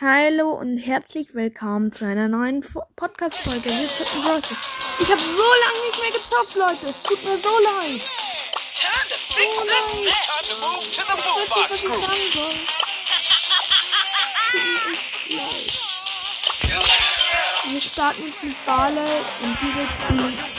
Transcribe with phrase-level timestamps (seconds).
[0.00, 3.70] Hallo und herzlich willkommen zu einer neuen Fo- Podcast-Folge.
[3.70, 4.42] Wir zocken Brawl.
[5.00, 6.88] Ich habe so lange nicht mehr gezockt, Leute.
[6.90, 8.02] Es tut mir so leid.
[8.74, 10.06] To the Ich weiß nicht,
[11.56, 12.52] was ich sagen soll.
[14.50, 15.66] Tut mir echt leid.
[17.68, 19.00] Wir starten jetzt mit Barley
[19.42, 20.10] und direkt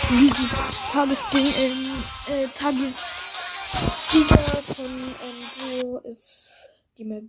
[0.10, 0.60] in dieses
[0.92, 4.92] Tagesding im äh, Tagessieger von
[5.24, 5.40] ähm,
[5.82, 6.52] Duo ist
[6.98, 7.24] die Map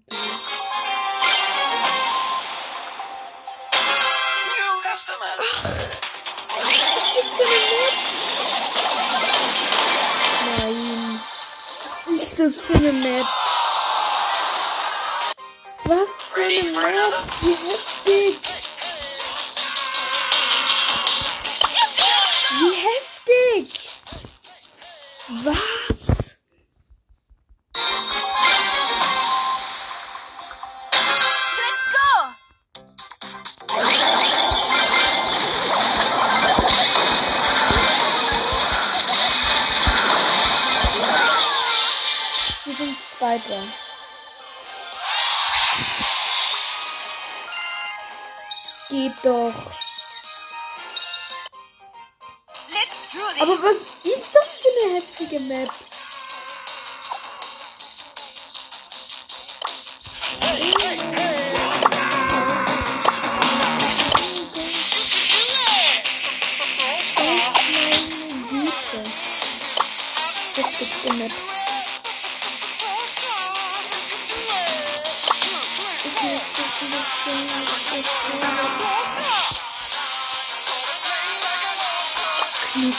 [5.18, 5.40] Customers.
[10.58, 11.20] Nein.
[12.06, 13.26] Was ist das für eine Map?
[15.84, 17.14] Was für eine Map?
[17.40, 18.57] Wie heftig.
[42.78, 43.62] Sind Zweiter.
[48.88, 49.76] Geht doch.
[53.40, 55.70] Aber was ist das für eine heftige Map?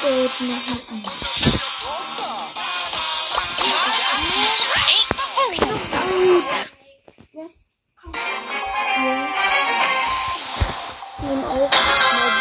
[0.02, 0.80] Mal wieder.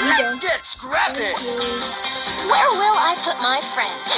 [0.06, 1.34] Let's get scrappy.
[2.46, 4.14] Where will I put my friends?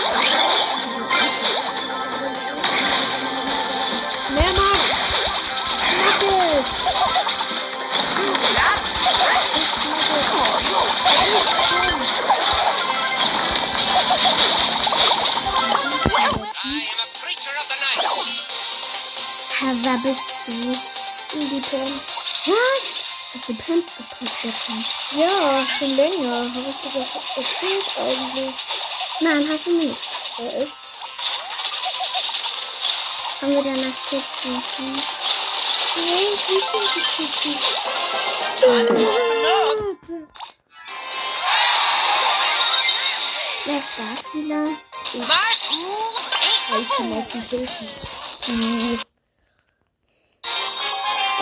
[4.34, 4.52] Mehr
[6.84, 6.89] Mann!
[19.90, 20.52] Wer bist du?
[21.34, 22.00] Die Pam.
[22.46, 22.84] Was?
[23.34, 24.18] Hast du Pam gepackt,
[24.66, 24.84] Pam?
[25.18, 26.38] Ja, schon länger.
[26.38, 28.54] Habe ich dir doch erzählt eigentlich.
[29.20, 29.96] Nein, hast du nicht.
[30.38, 30.74] Ja, echt?
[33.40, 35.02] Haben wir danach kurz suchen?
[35.96, 36.62] Nein, ich will
[36.94, 37.54] nicht suchen.
[43.64, 44.62] Wer ist das wieder?
[45.10, 45.28] Tools
[46.80, 49.09] Ich kann auf die Hilfe.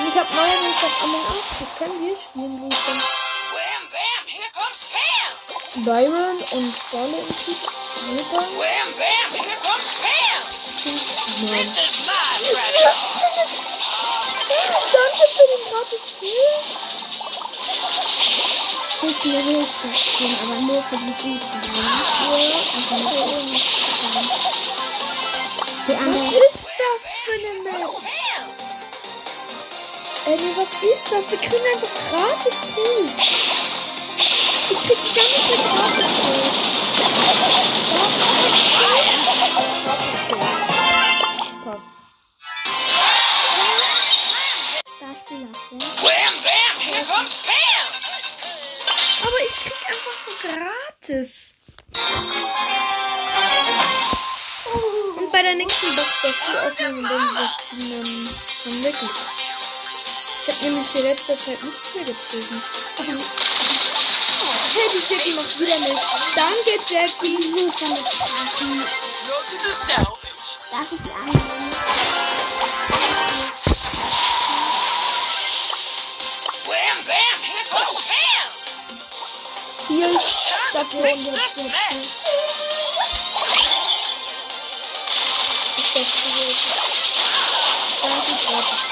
[0.09, 1.45] Und ich habe neuerdings auf Among Us.
[1.61, 2.99] Das können wir spielen, Pam.
[5.85, 7.57] Byron und Barley im Team.
[8.57, 10.41] Wham bam, here comes Pam.
[10.83, 12.97] This is my treasure.
[14.97, 16.49] Danke für den gratis Spiel.
[19.11, 19.89] Ist mir Hilfe,
[20.43, 21.61] aber nur für die Guten.
[21.77, 21.93] Ja,
[22.77, 23.29] also nur
[25.87, 26.58] die anderen.
[30.29, 31.31] Ey, was ist das?
[31.31, 33.13] Wir kriegen einfach gratis Kills.
[34.69, 36.57] Ich krieg die ganze Zeit gratis Kills.
[41.65, 41.93] Passt.
[45.01, 45.53] Da Spieler?
[46.03, 47.89] Wham bam, here comes Pam.
[49.27, 51.55] Aber ich krieg einfach so gratis.
[55.17, 58.29] Und bei der nächsten Box darfst du aufnehmen, wenn du das ähm,
[58.63, 59.58] schon weg ist.
[60.49, 62.63] Ich hab nämlich in letzter Zeit nichts mehr gezogen.
[64.73, 65.99] Hey, die Jackie macht wieder mit.
[66.35, 67.37] Danke, Jackie.
[67.37, 67.77] Ich.
[69.27, 70.49] Go to the salvage.
[70.71, 71.71] Darf ich sie annehmen?
[78.09, 78.49] Pam.
[79.89, 81.19] Hier ist das mess.
[85.77, 86.55] Ich das hier.
[88.01, 88.83] Danke, gratis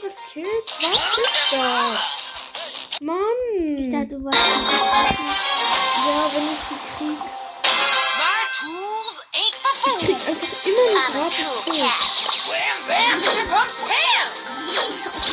[0.00, 0.66] gratis Kills.
[0.82, 3.00] Was ist das?
[3.00, 3.16] Mann.
[3.78, 4.40] Ich dachte, du wolltest
[6.06, 7.39] Ja, wenn ich sie krieg.
[10.10, 12.02] My tools ain't I'm a cool cat.
[12.50, 14.26] Wham, bam, here comes Pam!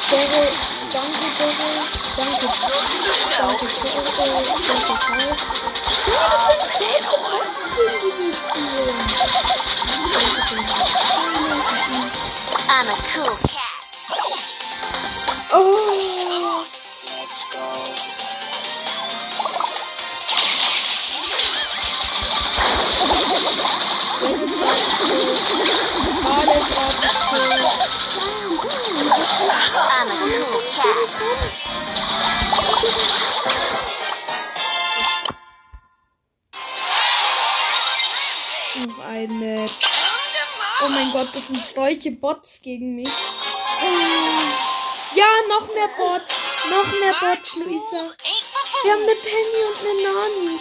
[0.05, 0.53] Daryl,
[0.93, 1.81] danke Daryl,
[2.15, 3.65] danke danke
[4.17, 5.33] Daryl, danke Karl.
[12.69, 13.81] I'm a cool cat.
[15.53, 16.06] Oh,
[38.85, 39.73] noch ein Match.
[40.85, 43.09] Oh mein Gott, das sind solche Bots gegen mich.
[45.15, 46.35] Ja, noch mehr Bots.
[46.69, 48.13] Noch mehr Bots, Luisa.
[48.83, 50.59] Wir haben eine Penny und eine Nani.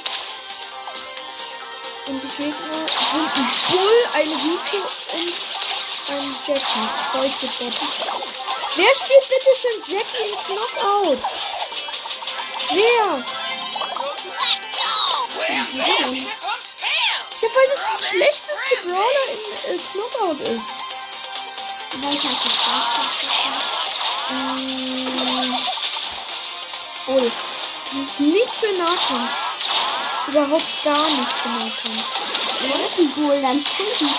[2.06, 4.78] Und die Gegner sind ein Bull, ein Rico
[5.12, 5.34] und
[6.08, 6.86] ein Jackie.
[8.76, 11.20] Wer spielt bitte schon Jackie ins Knockout?
[12.70, 13.24] Wer?
[15.46, 16.14] Pam!
[17.42, 19.26] Ja, weil das das schlechteste Brawler
[19.68, 20.66] im äh, Knockout ist.
[24.30, 25.54] Mm.
[27.08, 27.30] Oh,
[27.92, 29.45] die ist nicht für Nahkampf.
[30.28, 32.16] Überhaupt gar nicht für Nahkampf.
[33.16, 34.14] Bull dann finden.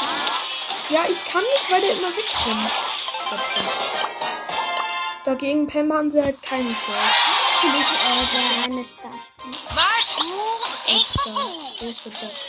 [0.90, 2.72] Ja, ich kann nicht, weil der immer wegkommt.
[5.26, 7.14] Dagegen Pam haben sie halt keine Chance.
[7.60, 9.52] Für dich äh, der reine Starspiel.
[9.76, 10.58] My school
[10.88, 11.06] ain't
[11.80, 12.47] So, for fools!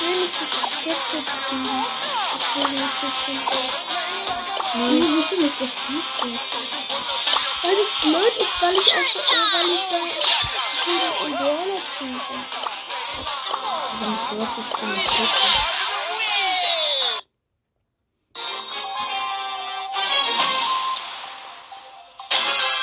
[0.00, 0.50] Will nicht das
[0.84, 1.84] Gadget ziehen.
[2.38, 3.16] Ich will nicht das
[4.74, 4.90] Nee.
[4.90, 6.40] Wie willst du nicht das Feedback?
[7.62, 9.96] Weil das blöd ist, weil ich einfach, weil ich da
[10.86, 12.44] wieder in Brawler ziehen kann.
[14.00, 15.74] Dann brauche ich keine Gadget.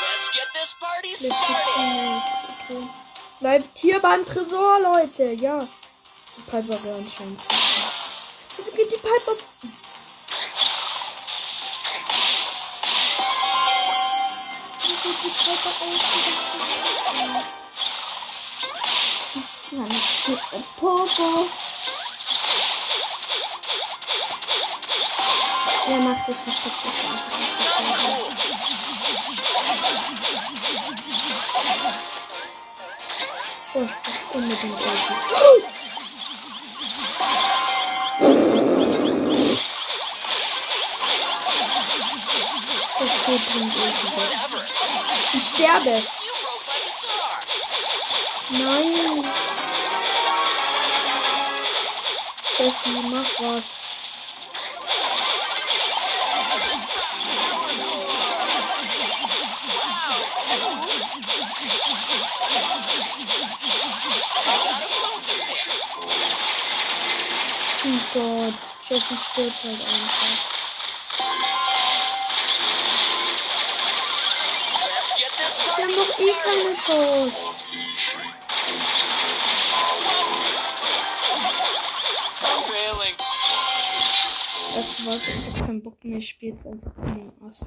[0.01, 2.21] Let's get this party started!
[2.69, 3.10] Okay.
[3.41, 5.31] Bleibt hier beim Tresor, Leute.
[5.31, 5.67] Ja.
[6.37, 7.41] Die Piper wäre anscheinend.
[8.55, 9.35] Wieso geht die Piper?
[14.77, 16.01] Wieso geht die Piper aus?
[19.71, 21.47] Dann mit dem Popo.
[25.87, 26.59] Wer macht das nicht?
[31.65, 32.20] Einfach
[33.73, 34.91] Oh, ich brauch unbedingt weg.
[45.33, 46.03] Ich sterbe.
[48.49, 49.25] Nein.
[52.43, 53.80] Steffi, mach was.
[68.13, 68.53] Gott,
[68.89, 70.61] Jessie stirbt halt einfach.
[75.77, 77.51] Haben doch eh keine Chance.
[84.73, 87.65] Das war's, ich hab keinen Bock mehr, ich spiele jetzt einfach Among Us.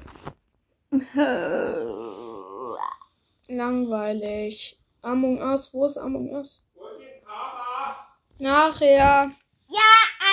[3.47, 4.79] Langweilig.
[5.01, 6.63] Among Us, wo ist Among Us?
[8.39, 9.31] Nachher.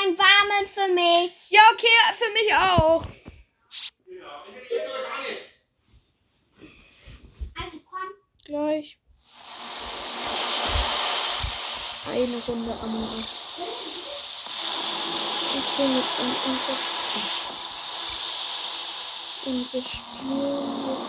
[0.03, 1.51] Ja, ein Warmen für mich.
[1.51, 3.05] Ja, okay, für mich auch.
[7.61, 8.11] Also komm.
[8.45, 8.99] Gleich.
[12.07, 13.39] Eine Runde Us.
[15.55, 16.59] Ich bin mit einem.
[19.45, 21.03] Und wir spielen.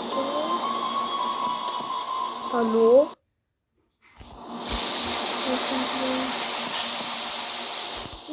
[2.51, 3.11] Hallo?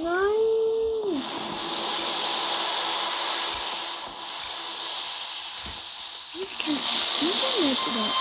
[0.02, 1.22] Nein!
[6.32, 6.78] Habe ich kein
[7.94, 8.14] Doch.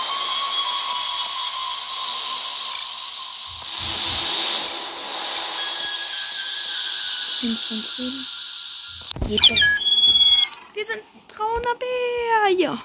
[10.72, 12.48] Wir sind brauner Bär.
[12.58, 12.78] Ja.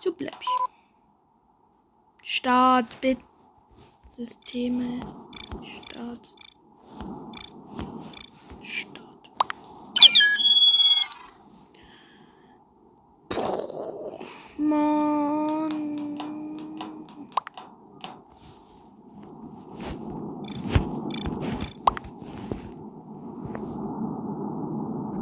[0.00, 0.48] So bleib ich.
[2.22, 3.22] Start, bitte.
[4.12, 5.00] Systeme.
[5.62, 6.24] Start.
[13.28, 14.18] Puh,
[14.58, 15.66] Mann.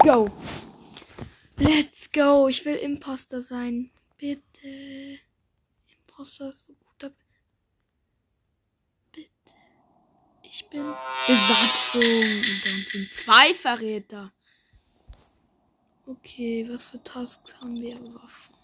[0.04, 0.28] Go.
[1.58, 2.34] Let's go.
[2.56, 3.90] Ich will Imposter sein.
[4.16, 5.18] Bitte.
[6.06, 7.12] Imposter ist so guter.
[9.10, 9.28] Bitte.
[10.40, 10.94] Ich bin
[11.26, 12.00] Besatzung.
[12.00, 14.32] Und dann sind zwei Verräter.
[16.06, 17.96] Okay, was für Tasks haben wir?
[18.14, 18.54] Waffen.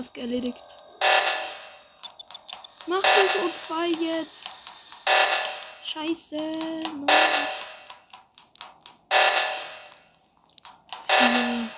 [0.00, 0.56] Task erledigt.
[2.86, 4.48] Mach das O2 jetzt.
[5.84, 6.40] Scheiße.
[6.94, 7.06] Mann.
[11.06, 11.70] Vier.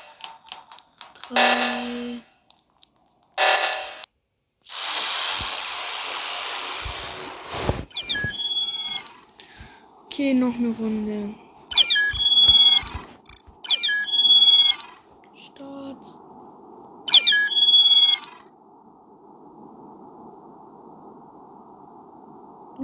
[1.29, 2.23] Drei.
[10.07, 11.35] Okay, noch eine Runde.
[15.35, 16.23] Start.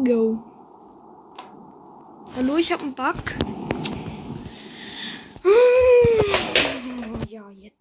[0.04, 0.38] Go.
[2.36, 3.14] Hallo, ich habe einen Bug.
[7.28, 7.77] Ja, jetzt.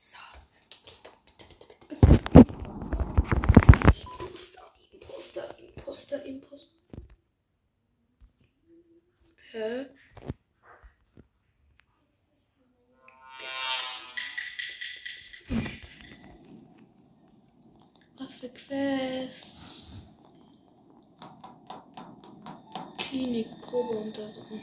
[23.38, 24.62] Klinik, Probeuntersuchung.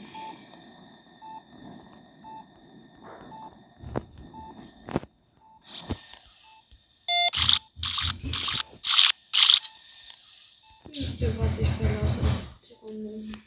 [10.87, 12.19] Wisst ihr, was ich verlasse?
[12.67, 13.37] Die Runde.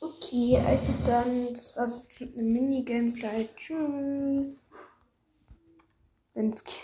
[0.00, 3.48] Okay, also dann, das war's jetzt mit einem Mini-Gameplay.
[3.56, 4.70] Tschüss.
[6.34, 6.74] Wenn es geht,